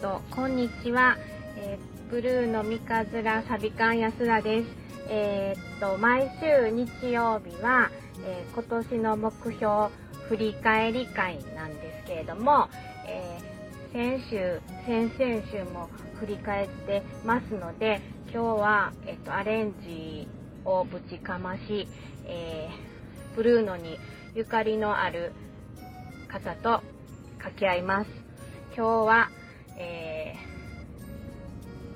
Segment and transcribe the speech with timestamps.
[0.00, 1.16] と、こんにちは。
[1.56, 4.68] えーブルーの三日面サビカン安田です。
[5.08, 7.90] えーっと、毎週日曜日は、
[8.24, 9.88] えー今年の目標
[10.28, 12.68] 振り返り会なんですけれども、
[13.06, 13.38] え
[13.92, 18.00] 先週、先々週も振り返ってますので、
[18.32, 20.26] 今日は、えっと、アレンジ
[20.64, 21.86] をぶちかまし、
[22.26, 22.70] え
[23.36, 23.98] ブルーノに
[24.34, 25.32] ゆかりのある
[26.28, 26.82] 方と
[27.38, 28.10] 掛け合います。
[28.74, 29.30] 今日は、
[29.80, 30.34] え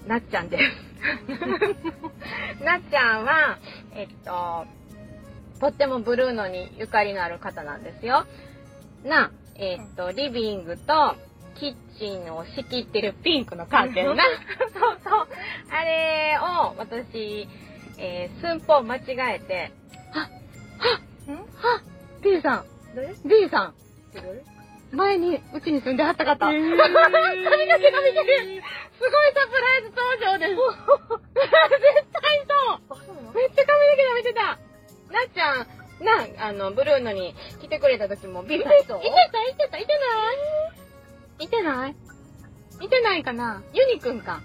[0.07, 0.63] ー、なっちゃんです。
[2.65, 3.59] なっちゃんは、
[3.95, 4.67] えっと、
[5.61, 8.27] とってもブルーノにゆかりのある方なんですよ。
[9.05, 11.15] な、えっと、リビングと
[11.57, 14.25] キッチンを仕切ってるピンクのカーテンな。
[14.73, 15.29] そうそう。
[15.71, 17.47] あれを私、
[17.99, 19.73] えー、寸法間違えて、
[20.11, 22.65] はっ、はっ、はっ、B さん、
[22.97, 23.75] 誰 B さん、
[24.15, 24.54] 誰
[24.93, 26.53] 前にうちに住んではった方。
[26.53, 28.63] へー髪の毛伸びてる。
[28.95, 30.51] すごいサプライズ登場です。
[30.51, 33.35] 絶対そう。
[33.35, 34.59] めっちゃ髪の毛伸びてた。
[35.13, 35.67] なっちゃん、
[36.05, 39.03] な、あの、ブルーノに来てくれた時も、ビビいてたいてた、い
[39.57, 40.33] てた、いてな
[41.41, 41.45] い？
[41.45, 41.97] いてない？
[42.81, 43.63] いてないかな？
[43.73, 44.41] ユニくんか。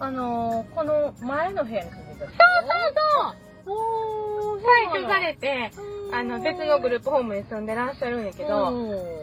[0.00, 2.32] あのー、この前の部屋に住んでた人？
[2.32, 2.94] そうそう
[3.66, 3.74] そう。
[3.74, 5.70] おー、退去されて、
[6.12, 8.74] あの、別のグループホームに住んでらっしゃるんやけど、うん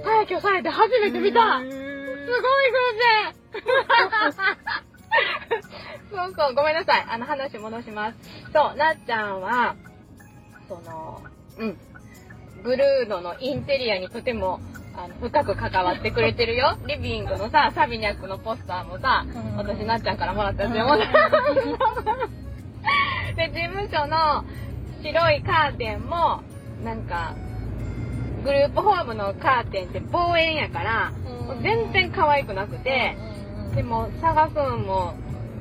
[0.04, 1.76] 退去されて初めて見たすごい偶
[3.00, 3.34] 然
[6.12, 7.06] そうそう、ごめんなさい。
[7.08, 8.18] あの、話戻します。
[8.52, 9.76] そう、なっちゃんは、
[10.68, 11.22] その、
[11.60, 11.78] うん、
[12.64, 14.60] ブルーノのインテリアにとても、
[14.96, 16.78] あの、深く関わってくれてるよ。
[16.88, 20.98] リビングのさ、サビニャックのポスターもさ、うん私なっちゃんからもらったやつよ。
[23.36, 24.44] で、事務所の
[25.04, 26.42] 白いカーテンも、
[26.84, 27.36] なんか、
[28.44, 31.12] グループホームのカーテンって望遠やから、
[31.46, 33.18] もう全然可愛くなくて、
[33.76, 35.14] でも佐賀くんも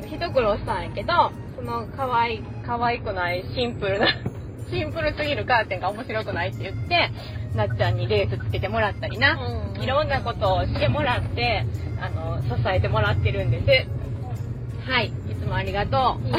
[0.07, 4.07] 一苦労したんやけど、その可愛い、可愛くないシンプルな、
[4.71, 7.11] シンプルすぎるカーテンが面白くないって言って、
[7.57, 11.65] なっちゃんにレースつけてもらったりな、うんいろんなことをしてもらって、
[12.01, 14.91] あの、支えてもらってるんです。
[14.91, 16.23] はい、いつもありがとう。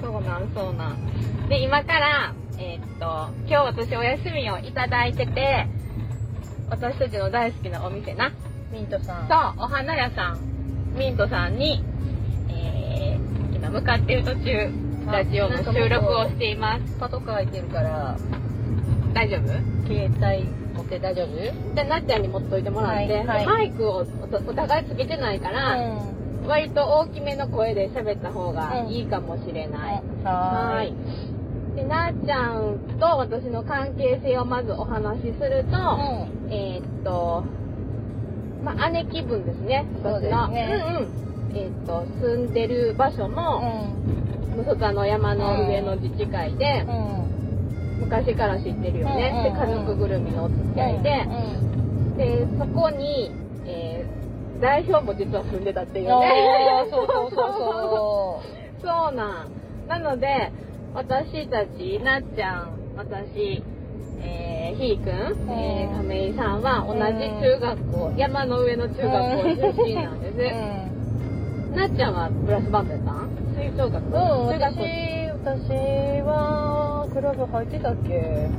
[0.00, 1.48] そうなん、そうなん。
[1.48, 5.66] で、今から、えーっと、今日私お休みをいただいてて、
[6.70, 8.32] 私たちの大好きなお店な。
[8.72, 9.28] ミントさん。
[9.28, 11.84] そう、お花屋さん、ミントさんに、
[12.48, 14.72] えー、今向かっている途中、
[15.10, 16.96] ラジオの収録をしています。
[16.98, 18.16] パトカー開いてるから、
[19.12, 19.48] 大丈夫？
[19.86, 21.74] 携帯持って大丈夫？
[21.74, 25.76] で、なっちゃんに持っといてもらって、はいはいマイクをおお互いつけてないから、
[26.46, 30.02] 割と大きめの声で喋った方がいいかもしれない。
[30.24, 30.30] は
[30.76, 30.94] はい。
[31.82, 35.76] で、なっちゃんと私の関係性をまずお話しすると、
[36.50, 37.44] えーっと、
[38.62, 40.20] まあ、姉貴分ですね、私の。
[40.20, 41.56] ですねうんうん。
[41.56, 44.56] えーっと、住んでる場所うも、ん。
[44.56, 47.98] むそかの山の上の自治会で、うん。
[48.00, 49.22] 昔から知ってるよね。
[49.42, 51.26] で、うんうんうん家族ぐるみのお付き合いで、
[52.16, 53.30] で、そこに、
[53.66, 54.22] えー
[54.60, 56.86] 代表も実は住んでたっていうね。
[56.88, 58.42] そうそうそうそ
[58.80, 59.50] そうなん。
[59.88, 60.52] なので、
[60.94, 63.62] 私たち、なっちゃん、私、
[64.20, 67.00] えー、ひーくん、えー、亀井さんは同じ
[67.40, 70.36] 中学校、山の上の中学校出身なんです。
[70.38, 71.76] う。
[71.76, 73.30] なっちゃんはブラスバンドやったん？
[73.56, 74.12] 吹奏楽うん、
[74.52, 74.84] 中学私校。、
[75.42, 75.72] 私
[76.28, 78.12] は、クラブ入ってたっけ？
[78.12, 78.52] なっ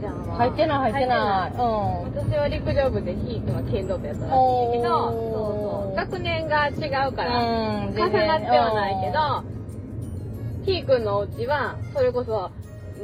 [0.00, 1.52] ちゃんは入ってない、入ってない。
[1.56, 5.32] 私は陸上部でひーくんは剣道部やったらしいけど、そう
[5.88, 5.96] そう。
[5.96, 7.86] 学年が違うから、うん。
[7.88, 7.96] うん。
[7.96, 9.53] 重なってはないけど、
[10.64, 12.50] ひーくんのお家は、それこそ、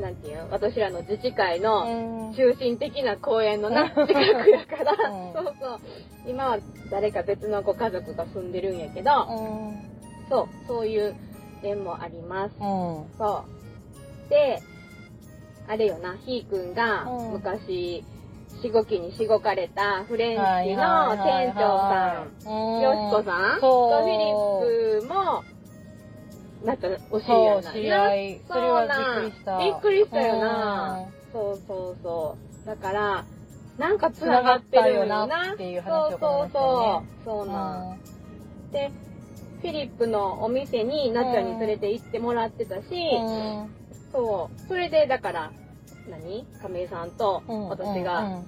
[0.00, 5.81] なんていうの私らの自治会のうん、中心的な公園のな、近くやから、うんそうそう。
[6.26, 6.59] 今は
[6.91, 9.82] 誰か別のご家族が住んでるんやけど、うん。
[10.28, 11.15] そう、そういう
[11.62, 12.53] 縁もあります。
[12.60, 13.10] うん。
[13.19, 13.44] そ
[14.27, 14.31] う。
[14.31, 14.62] で、
[15.66, 18.04] あれよな、ひーくんがうん昔、
[18.62, 25.42] しごきにしごかれたフレンチの店長さん、んよしこさんとフィリップも、
[26.65, 31.07] なんかお知り合いなんやいそれはびっくりしたびっくりしたよな。
[31.33, 32.66] そうそうそう。
[32.66, 33.24] だから、
[33.78, 37.24] なんかつながってるよなっていう話をそうそうそう。
[37.24, 38.01] そうなん。
[38.72, 38.91] で、
[39.62, 43.74] フィリップのお店になっちゃんに連れて行ってもらってたし、うん
[44.12, 44.68] そう。
[44.68, 45.53] それで、だから、
[46.10, 46.47] 何？
[46.60, 48.42] 亀井さんとうん私が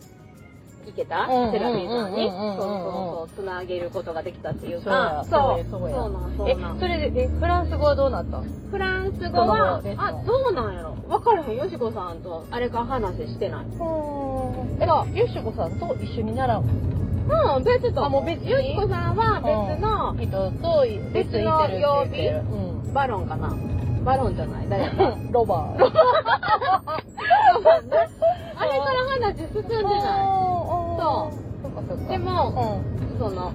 [0.87, 6.79] 行けた、うんセラピーさんに、うんそうそうそう、つなげることができたっていうか、そう、そうなん、そうなん。
[6.79, 8.40] それでえフランス語はどうなった
[8.70, 13.67] フランス語は、あ、どうなんやろ分からへん、よしこさんと、あれから話してない。
[14.81, 18.05] えよしこさんと一緒に習ううん、別と。
[18.05, 23.55] あもう別にゆきこさんは別の、人と別にいてるって言ってるうんバロンかな
[24.05, 25.85] バロンじゃない誰かロバー。
[28.56, 30.42] あれから話進んでなそう。
[31.88, 32.08] そっか。
[32.08, 32.81] でも、
[33.11, 33.19] うん。
[33.19, 33.52] その、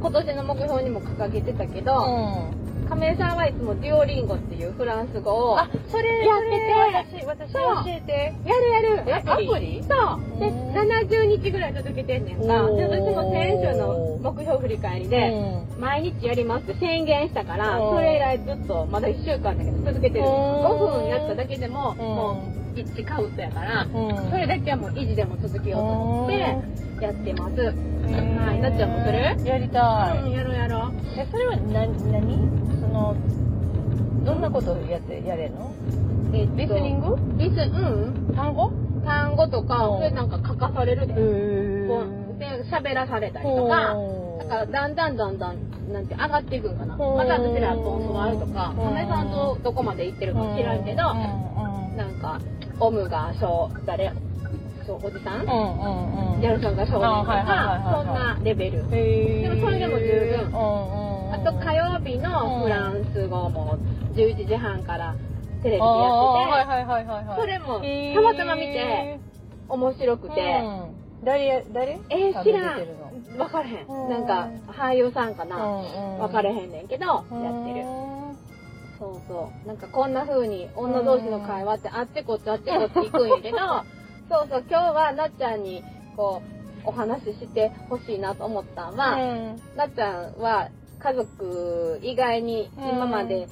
[0.00, 2.68] 今年の目標にも掲げてたけど、うん。
[2.88, 8.34] 亀井さんはいつもデュオリンゴっていうフランス語をあ、それ、やってて私、教えて。
[8.46, 9.02] やるやる。
[9.06, 9.48] えアプリ？
[9.48, 9.84] アプリ？
[9.84, 9.94] そ
[10.36, 10.40] う。
[10.40, 10.72] でうん。
[10.72, 12.44] 70日ぐらい続けてんねんか。
[12.46, 15.28] で私も先週の目標振り返りで、
[15.76, 17.96] う毎日やりますって宣言したからうん。
[17.96, 20.24] それ以来ずっとまだ1週間だけど続けてる。
[20.24, 20.64] うん。
[20.64, 21.98] 5分やっただけでもん。
[21.98, 23.86] もう1カウントやから。
[24.30, 26.56] それだけはもう維持でも続けようと思ってや
[27.20, 27.54] ってます。
[27.54, 28.60] うんはい。
[28.60, 29.46] なっちゃんもする？
[29.46, 30.18] やりたい。
[30.22, 30.92] うんやろうやろう。
[31.16, 32.48] え、それは何、何？
[32.80, 33.14] その、
[34.24, 35.72] どんなことをやって、やれんの？
[36.32, 37.16] えっとリスニング？
[37.38, 38.34] リスうん。
[38.34, 38.70] 単語？
[39.04, 39.98] 単語とかうん。
[39.98, 41.14] それなんか書かされるで。
[41.14, 41.24] で
[42.70, 43.96] 喋らされたりとか
[44.38, 46.94] だからだんだんだんだんなんて上がっていくんかな。
[46.94, 46.96] う。
[46.96, 48.80] んまた私らと教わるとかう。
[48.80, 52.40] ん亀さんとどこまで行ってるか知らんけどなんか
[52.78, 54.12] オムが小誰
[54.88, 55.42] そうおじさん？
[55.42, 56.40] うんうんうん。
[56.40, 58.88] ギャルさんが少年とあはいはいそんなレベル。
[58.90, 60.48] でもそれでも十分。
[60.48, 61.34] うんうんうん。
[61.34, 63.76] あと火曜日のフランス語も
[64.14, 65.14] 11時半から
[65.62, 67.38] テレビでやっててはいはいはいはい。
[67.38, 67.80] それも
[68.14, 69.20] たまたま見て
[69.68, 70.40] 面白くて。
[70.40, 70.94] うん。
[71.24, 71.98] 誰や、誰？
[72.10, 72.80] えー知らん。
[73.36, 74.06] 分からへうん。
[74.06, 75.56] んなんか俳優さんかな？
[75.56, 77.84] 分分かれへんねんけどやってる。
[79.00, 79.66] そうそう。
[79.68, 83.56] なんかこんな風に女同士の会話ってあっちこっちあっちこっち行くんやけど、
[84.28, 85.82] そうそう、今日はなっちゃんに
[86.16, 86.42] こ
[86.84, 88.90] う、お話ししてほしいなと思った。
[88.90, 89.16] のは、
[89.76, 93.46] なっちゃんは家族以外に今まで、い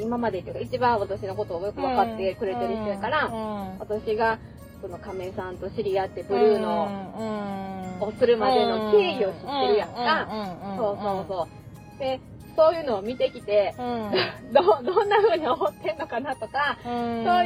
[0.00, 3.30] 今までっていうか一番私のことをよく分かってくれてる人やから、
[3.78, 4.38] 私が
[4.80, 10.28] その亀井さんと知り合ってブルーノをするまでの経緯を知ってるやんか。
[10.76, 11.48] そうそうそ
[11.96, 11.98] う。
[11.98, 12.20] で、
[12.56, 14.12] そういうのを見てきて、うん。
[14.52, 16.94] ど、どんな風に思ってんのかなとか、そう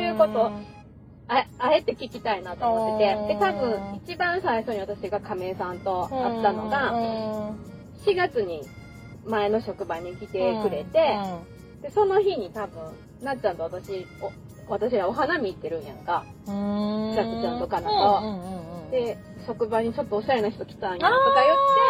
[0.01, 0.53] いうこと
[1.33, 6.93] ああえて聞きたいなと思ってて、で、多分一番最初に私が亀井さんと会ったのが、
[8.05, 8.63] 4月に
[9.25, 11.17] 前の職場に来てくれて、
[11.83, 12.83] で、その日に多分、
[13.23, 14.33] なっちゃんと私、お
[14.73, 16.25] 私らお花見行ってるんやんか。
[16.47, 19.17] ちゃちゃんとかなとで、
[19.47, 21.90] 職場にちょっとおしゃれな人来たんやとか言って、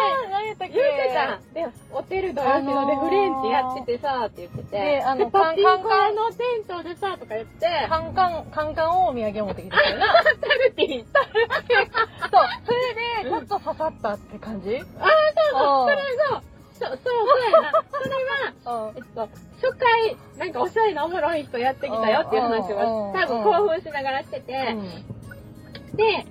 [0.51, 1.39] やったっけ言ってた。
[1.53, 4.77] で、ホテルド吉野でフレンチやっててさ、って言ってて。
[4.77, 10.13] であのパチンコカンカンのテントでさ、とか言って、カンカン、カンカンをお土産を持ってきてたよな。
[10.13, 11.33] タルティン、タル
[11.67, 11.85] ティン。
[11.87, 12.93] そう、それ
[13.23, 14.77] で、ちょっと刺さったって感じ？
[14.77, 15.17] ああ、
[15.51, 15.95] そうそう、それ
[16.29, 16.43] が、
[16.73, 17.83] そう、そう、そうやな。
[17.91, 18.15] それ
[18.65, 19.29] は、うんえっと、
[19.61, 26.25] 初回、なんかおしゃれなおもろい人やってきたよっていう話うんを、多分興奮しながらしてて、うんで、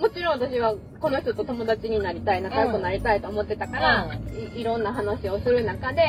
[0.00, 4.08] もちろん私はこの人と友達になりたい、仲良くなりたいと思ってたから、
[4.56, 6.02] いいろんな話をする中で、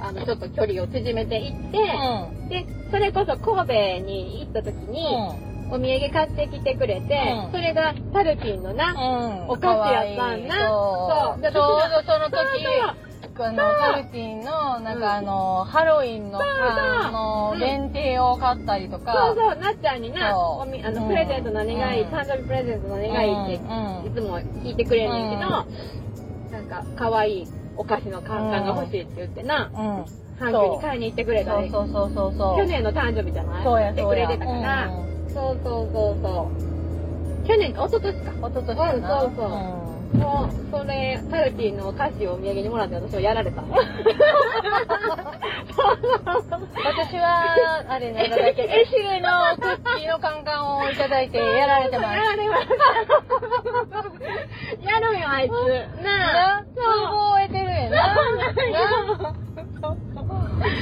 [0.00, 1.78] あの、ちょっと距離を縮めていって、
[2.48, 5.04] で、それこそ神戸に行った時に、
[5.70, 7.52] お土産買ってきてくれて、うん。
[7.52, 8.94] それがタルティンのな、
[9.48, 10.54] お菓子やったんな。
[10.54, 11.42] そう。
[11.42, 11.42] そう。
[11.42, 12.64] ちょうどその時、
[13.52, 17.58] の、タルティンの、なんかあの、ハロウィンの、あの、うん。
[17.60, 21.08] 限定を買ったりとそうか、そう、なっちゃんにな、あの、うん。
[21.08, 22.08] プレゼント何がいい、うん。
[22.08, 24.06] 誕生日プレゼント何がいいって、うん。
[24.06, 30.04] いつも聞いてくれんねんけど、なんか、可愛いお菓子のカンカンが欲しいって言ってな、うん。
[30.38, 31.88] 阪急に買いに行ってくれたり、そう。
[31.92, 32.56] そうそうそう。
[32.58, 33.64] 去年の誕生日じゃない？
[33.64, 34.26] そうやってそうや。
[34.26, 34.88] くれてたから、
[35.34, 36.52] そうそうそうそ
[37.44, 37.46] う。
[37.46, 38.32] 去年か、一昨年か。
[38.42, 38.50] うん。
[38.50, 38.92] 一昨年かな。
[38.92, 43.62] うんそうそうもう、それ、タルティンのお菓子をお土産にもらって私はやられた。
[43.62, 43.76] 私
[47.16, 49.28] は、あれね、なんだっけ、エシレの
[49.60, 52.16] クッキーのカンカンをいただいてやられてます。
[52.16, 52.74] やられました。
[54.90, 55.52] やるよ、あいつ。
[56.02, 56.64] ななあ。
[56.64, 58.14] 覚えてるやな。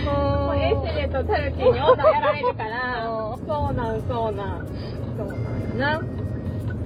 [0.04, 4.66] もうエシレとタルティンに女やられるからう、そうなん、そうなん。
[5.16, 5.36] そうなん
[5.78, 6.00] やな。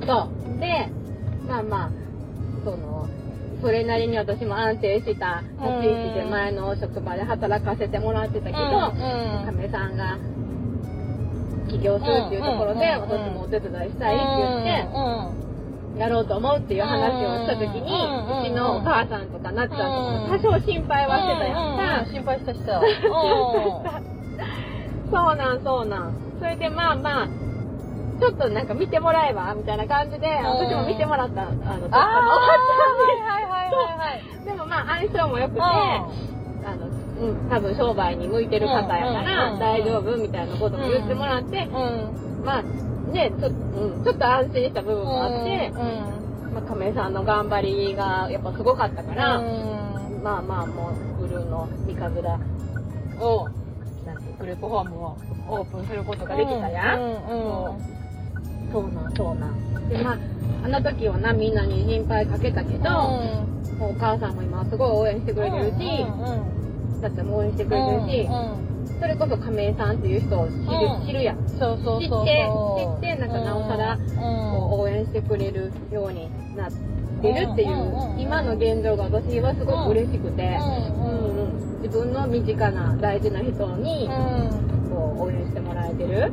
[0.06, 0.60] そう。
[0.60, 0.88] で、
[1.46, 1.90] まあまあ、
[2.64, 3.08] その、
[3.60, 8.56] それなりに私も安定した立ち位置で前の職場で働かせてもらってたけど、
[9.46, 10.18] 亀さんが
[11.68, 19.88] 起業するっていうところで、うん私もお手伝いしたいって言って、やろうと思うっていう話をした時に、うちのお母さんとかなっちゃんとか
[20.24, 22.10] も多少心配はしてたやんか。
[22.12, 22.80] 心配したした。
[25.10, 26.14] そうなん、そうなん。
[26.38, 27.28] それでまあまあ、
[28.20, 34.22] ちょっとなんか見てもらえばみたいな感じで、私も見てもらった、あの、どっかのおばちゃんはいはいはいはい。
[34.40, 34.44] に。
[34.44, 36.06] でもまあ相性も良くて、あ
[36.76, 39.58] の、うん、多分商売に向いてる方やかうんうんらうん。
[39.58, 42.44] 大丈夫みたいなことも言ってもらって、うん。
[42.44, 45.72] まあね、ちょ,、うん、ちょっと安心した部分もあって、
[46.52, 50.22] まあ、亀井さんの頑張りがやっぱすごかったから、うん。
[50.22, 52.24] まあまあもうブルーの三日面
[53.20, 53.48] を
[54.06, 55.16] なんてグループホームを
[55.48, 57.99] オープンすることができたやん、うんうん
[58.72, 59.88] そうなんそうなん。
[59.88, 60.18] でまあ
[60.62, 62.90] あの時はなみんなに心配かけたけど、
[63.80, 66.04] お母さんも今すごい応援してくれてるし、
[67.00, 68.28] だっても応援してくれてるし、
[69.00, 70.60] それこそ亀井さんっていう人を知る,、
[71.00, 71.06] うん。
[71.06, 71.48] 知るやん。
[71.48, 72.26] そうそうそうそう。
[72.26, 72.50] 知って
[73.08, 76.70] 知ってなんかなおさらこう応援してくれるようになっ
[77.22, 84.08] てるっていう、今の現状が私はすごく嬉しくて、うんうん自分の身近な大事な人に
[84.90, 86.32] こう応援してもらえてる、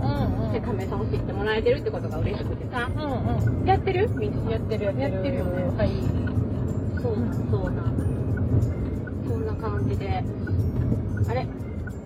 [0.51, 2.89] で亀井さんを知ってもらえてるってことが嬉しくてさ、
[3.65, 4.09] やってる？
[4.09, 5.63] みんなやってるやってるよね。
[5.77, 5.91] はい。
[7.01, 7.81] そうなんそうな。
[7.81, 7.95] ん
[9.27, 10.23] そんな感じで。
[11.29, 11.47] あれ？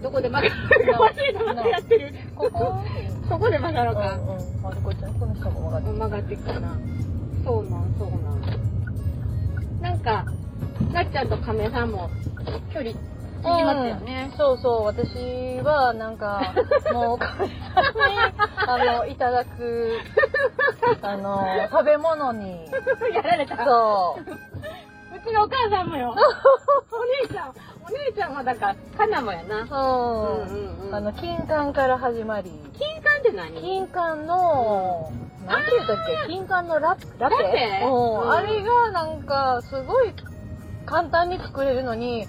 [0.04, 1.00] どこで曲がるか。
[1.00, 2.50] 忘れたまたやってるこ？
[2.52, 2.76] こ
[3.30, 4.68] ここで曲がろうか、うんうん。
[4.68, 5.88] あれこっちこの人も曲がって。
[5.92, 6.78] 曲がってきたな。
[7.44, 8.42] そうなんそうなん。
[9.82, 10.26] なんか
[10.94, 12.10] なっちゃんと亀井さんも
[12.74, 12.92] 距離
[13.42, 14.30] 縮きますよね。
[14.32, 16.54] うん、そうそう私はなんか
[16.94, 17.52] もう神さんに
[18.68, 19.98] あのいただく
[21.02, 22.70] あの食べ物に。
[23.14, 23.64] やられた。
[23.66, 24.32] そう。
[25.16, 26.16] うちのお母さんもよ。
[26.92, 29.68] お姉ちゃんお姉ちゃんはだからかなもやな。
[29.68, 30.96] そう、うんうんうん。
[30.96, 32.50] あの金柑から始まり。
[32.78, 33.62] 金柑って何？
[33.62, 35.12] 金柑の、
[35.46, 36.34] なんて言ったっけ？
[36.34, 38.32] 金柑のララペうん。
[38.32, 40.14] あれがなんかすごい
[40.86, 42.28] 簡単に作れるのに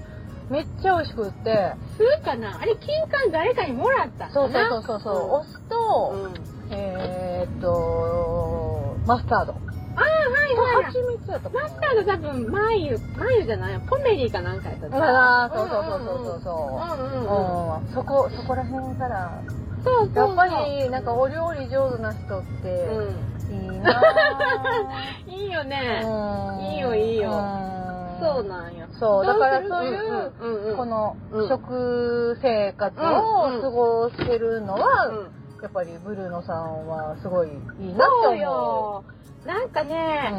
[0.53, 1.73] めっちゃ美味しくって。
[1.97, 2.59] するかな？
[2.61, 6.33] あれ金柑誰かにもらったそうそうそうそうそう、お酢と、うん、うん、
[6.71, 9.53] えーっとマスタード。
[9.55, 9.59] と
[9.95, 11.63] ああはいはい蜂蜜やったかな。
[11.65, 13.81] マスタード多分マイユマイユじゃない？
[13.89, 16.41] ポメリーかなんかやったあーそうそうそうそうそう。
[16.43, 17.27] そううんうん。
[17.27, 17.89] うんうん。
[17.93, 19.43] そこそこら辺から。
[19.85, 20.29] そうそうそう。
[20.29, 23.13] やっぱりなんかお料理上手な人ってう
[23.53, 25.29] いいなぁ。
[25.29, 26.03] ん いいよね。
[26.05, 26.61] うん。
[26.61, 27.31] いいよいいよ。
[27.31, 28.21] うん。
[28.21, 33.63] そうなんよそうだからどそういうこのうん食生活をうんうん。
[33.63, 35.33] 過ごしてるのうはん。
[35.61, 37.65] やっぱりブルーノさんはすごいいいなって
[38.23, 39.05] そう思よ。
[39.45, 39.87] なんかう。
[39.87, 40.33] ね、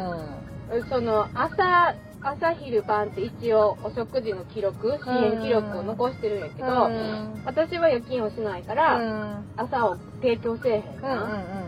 [0.88, 1.94] その朝
[2.24, 7.42] 朝昼晩って一応お食事の記録支援記録を残してるんやけうど、ん。
[7.44, 9.44] 私は夜勤をしないかうら、ん。
[9.56, 10.82] 朝を提供せえへん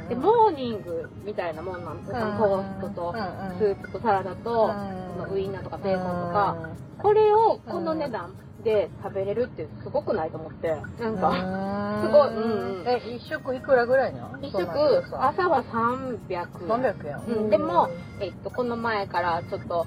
[0.08, 2.38] でモーニングみたいなもんなんですよ、うん。
[2.38, 3.14] トーストと
[3.58, 4.72] スープとサラダと、
[5.12, 6.56] そのウインナーとかベーコンとか、
[7.02, 8.34] これをこの値段
[8.64, 12.88] で食べれるってすごくないと思ってなんか、すごいうんうん。
[12.88, 14.38] え一食いくらぐらいなの？
[14.40, 17.88] 一そうなん食朝は300 300円、うん、でも、
[18.20, 19.86] えっと、この前からちょっと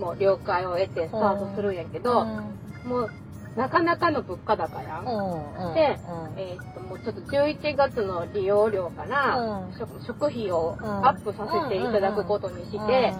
[0.00, 3.10] もう了解を得てスタートするんやけど、もう
[3.56, 5.98] なかなかの物価高やん、うんで
[6.36, 9.72] えっともうちょっと11月の利用料から、うん。
[9.78, 11.06] 食食費をうん。
[11.06, 13.14] アップさせていただくことにして、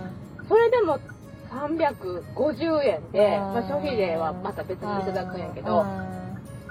[0.48, 0.98] それでも
[1.50, 5.84] 350円で、まあ、消費税はまた別にいただくんやけど、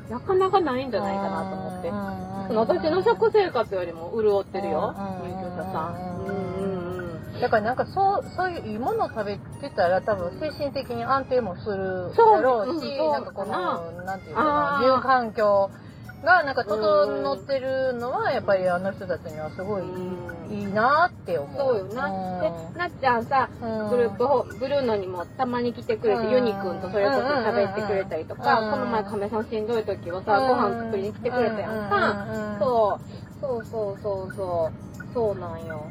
[0.10, 1.90] なかなかないんじゃないかなと思って。
[2.48, 5.30] その私の食生活よりも潤ってるよ、うん。
[5.30, 6.39] 入居者さん。
[7.40, 15.70] うんうんうんだからなんかそうそういういいものを食べてたら多分精神的に安定もするそうだろうし、うんなんかこのなんていうあか住環境
[16.24, 21.58] がなんか整ってるのはやっぱりあの人たちにはすごいうんいいなって思う。
[21.58, 22.42] そうよな。
[22.42, 32.26] で、なっちゃんさ、うんグループホブルーノにもたまに来てくれて、うんユニくんとそれこそ喋ってくれたりとか、うんこの前亀さんしんどい時はさ、ご飯作りに来てくれたやんか。
[32.60, 35.84] そう、そうそうそうそう、そうなんよ。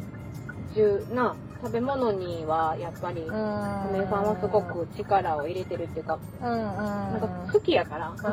[0.74, 3.28] じゅな、食べ物にはやっぱり、うん。
[3.30, 6.58] 亀さんはすごく力を入れてるっていうか、うんうん。
[6.58, 8.30] なんか好きやから、自然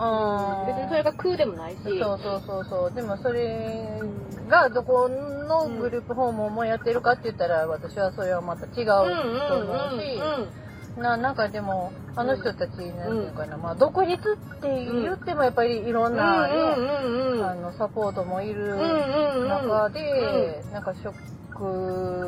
[0.00, 0.66] うん。
[0.66, 1.82] 別にそれが空でもないし。
[1.82, 2.92] そうそうそうそう。
[2.92, 4.00] でもそれ
[4.48, 9.08] がどこのグループホームもやってるかって言ったら私はそれはまた違うと思
[9.96, 10.60] うし。
[10.98, 16.52] ななんかでもあの人たちなんていうかな、まあ、独立って言ってもやっぱりいろんな、ね
[17.42, 18.76] あのサポートもいる
[19.48, 21.14] 中で、なんか食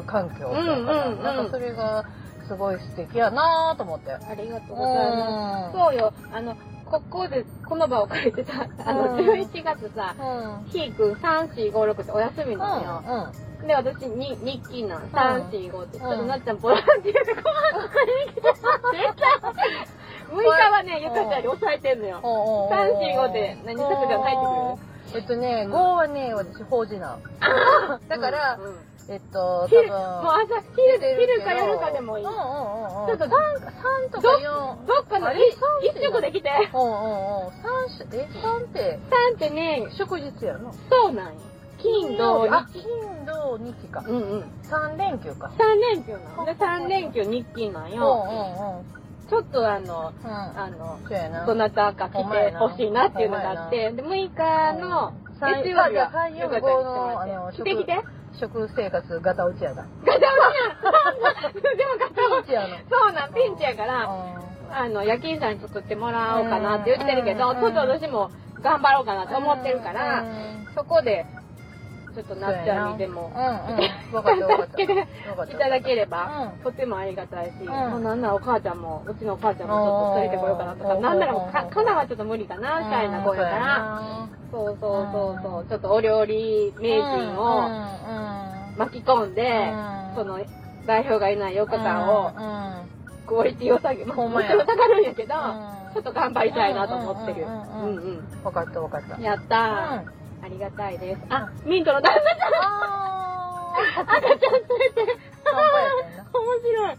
[0.07, 1.23] 環境っていううんうんうん。
[1.23, 2.05] なんかそれが
[2.47, 4.13] すごい素敵やなと思って。
[4.13, 5.79] ありがとうございます。
[5.79, 10.69] そうよ、あの、ここで、この場を借りてさ、あの、うん11月さ、うん。
[10.69, 13.33] ひーくん3、4、5、6ってお休みなのよ。
[13.67, 19.23] で、私に日記なん、3、4、5って、ちょっとなっちゃんボランティアでご飯作りに来てもらって。
[20.33, 22.21] 6日はね、ゆかちゃんに抑えてんのよ。
[22.23, 24.47] 3、4、5で何作でも入って
[25.13, 25.19] くる？
[25.19, 27.19] えっとね、5はね、私、法事な。
[28.09, 28.77] だからうんうん
[29.09, 30.31] えっと、多昼、もう分。
[30.31, 32.25] 朝、昼、昼か夜かでもいい。
[32.25, 33.07] うんうんうんうん。
[33.09, 34.87] ちょっと3、三とか4。
[34.87, 35.39] どっかの一
[35.83, 36.51] 一食で来て。
[36.73, 37.49] うんうんうん。
[37.49, 37.53] 3
[37.89, 39.01] し、え、3って、
[39.33, 40.73] 3ってね、祝日やの？
[40.89, 41.41] そうなんよ。
[41.79, 42.83] 金土あ、日。
[42.83, 44.05] 金土日か。
[44.07, 44.45] うんうん。
[44.71, 45.51] 3連休か。
[45.59, 46.45] 3連休なの。
[46.45, 48.27] で、3連休日勤なんうんよ。
[48.31, 48.85] うんうん。
[49.29, 50.31] ちょっとあの、うん。
[50.31, 50.99] あの。
[51.47, 56.69] どなたか来てほしいなっていうのがあって、で、6日の月曜日は、3よかった
[57.27, 58.22] ら来て来て。
[58.39, 59.87] 食生活ガタ落ちやだ。
[60.05, 62.77] ガタ落ちやんでもガタ落ちやの。
[62.91, 64.09] そうなん、ピンチやから、
[64.71, 68.31] あの、夜勤さんに作ってもらおうかなって言ってるけど、うんちょっと私も
[68.63, 70.25] 頑張ろうかなと思ってるから、
[70.75, 71.27] そこで、
[72.15, 73.33] ちょっとなっちゃんにでも。
[73.35, 73.81] う、んうん。
[74.69, 74.93] 助けて
[75.53, 76.63] いただければ、うん。
[76.63, 81.03] とてもありがたいし、うなんならお母ちゃんも、うちのお母ちゃんもちょっと連れてこようかなとか、うん。
[81.03, 87.71] なんならもうか、かなはちょっと無理かな、シャイな子やから、そうそうそうそう、ちょっとお料理名人を
[88.77, 89.73] 巻き込んで、
[90.15, 90.39] その、
[90.87, 92.33] 代表がいない4日間を、
[93.27, 95.93] クオリティを下げ、まあ、もちろん下がるんやけど、うん。
[95.95, 97.45] ちょっと頑張りたいなと思ってる。
[97.45, 98.45] ううんんうんうん。
[98.45, 99.21] わかったわかった。
[99.21, 100.22] やったー。
[100.43, 101.21] うんありがたいです。
[101.29, 104.59] あ、ミントの旦那ちゃんあ赤ちゃん連れ
[104.91, 105.17] て。
[106.35, 106.97] 面白い。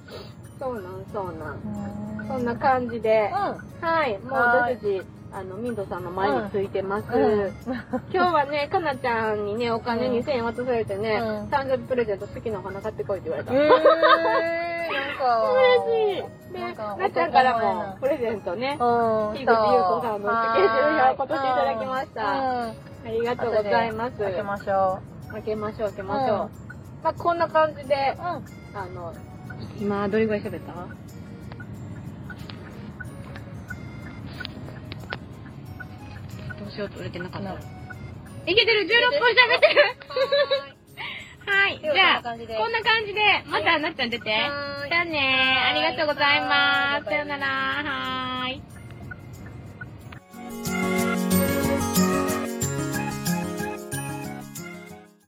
[0.59, 1.87] そうなん、そうなん。
[1.87, 7.09] うんそんな感じで、うはい、もうはい私たち、あの、ミントさんの前についてます。
[7.09, 7.13] ん。
[7.13, 7.53] うん。
[8.13, 13.53] 今日はね、かなちゃんにね、お金うん2000円渡されてね、うん誕生日プレゼント好きなお花買ってこいって言われた。
[13.53, 15.51] えー、なんか。
[15.51, 16.53] 嬉しい。
[16.53, 18.83] で、なんかなっちゃんからもプレゼントね、う
[19.33, 19.33] ん。
[19.35, 22.92] 樋口優子さんのスケジュールを今年いただきましたうん。
[23.05, 24.17] ありがとうございます。
[24.17, 24.99] 開けましょ
[25.31, 26.51] 開けましょう、開けましょう。
[26.57, 26.63] うん
[27.03, 28.77] まあ、こんな感じでう。、うん。
[28.77, 29.13] あの、
[29.79, 30.73] 今、どれぐらい喋った？
[36.59, 37.55] どうしようと売れてなかったら。
[38.45, 39.83] いけてる !16 分喋ってる
[41.45, 41.79] はい。
[41.81, 42.29] じゃあ、こ
[42.67, 44.23] んな感じでまたなっちゃん出て。
[44.25, 47.05] じゃあねありがとうございます。
[47.05, 47.45] さよなら。
[47.47, 48.32] はーい。